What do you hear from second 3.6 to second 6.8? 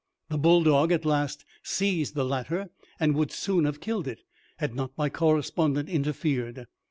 have killed it, had not my correspondent interfered.